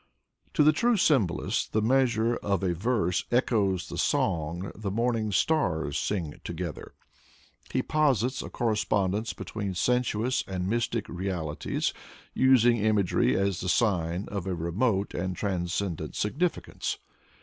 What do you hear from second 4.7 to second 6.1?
the morning stars